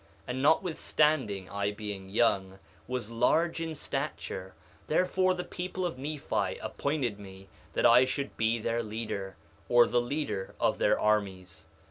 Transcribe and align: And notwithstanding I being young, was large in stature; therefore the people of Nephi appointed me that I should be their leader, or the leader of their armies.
And 0.27 0.41
notwithstanding 0.41 1.47
I 1.47 1.69
being 1.69 2.09
young, 2.09 2.57
was 2.87 3.11
large 3.11 3.61
in 3.61 3.75
stature; 3.75 4.55
therefore 4.87 5.35
the 5.35 5.43
people 5.43 5.85
of 5.85 5.99
Nephi 5.99 6.57
appointed 6.57 7.19
me 7.19 7.49
that 7.73 7.85
I 7.85 8.05
should 8.05 8.35
be 8.35 8.57
their 8.57 8.81
leader, 8.81 9.35
or 9.69 9.85
the 9.85 10.01
leader 10.01 10.55
of 10.59 10.79
their 10.79 10.99
armies. 10.99 11.67